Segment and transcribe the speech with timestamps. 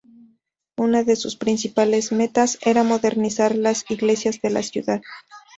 [0.77, 5.03] Una de sus principales metas era modernizar las iglesias de la ciudad.